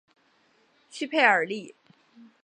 [0.89, 1.75] 屈佩尔利。